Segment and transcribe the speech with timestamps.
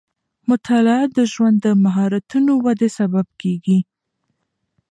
[0.49, 3.79] مطالعه د ژوند د مهارتونو ودې سبب کېږي.